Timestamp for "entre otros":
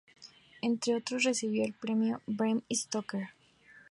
0.63-1.25